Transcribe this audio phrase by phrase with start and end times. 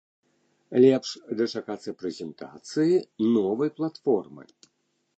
[0.83, 1.09] Лепш
[1.41, 2.95] дачакацца прэзентацыі
[3.39, 4.43] новай платформы.